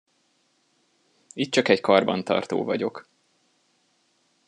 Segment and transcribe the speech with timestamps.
[1.33, 3.07] Itt csak egy karbantartó vagyok.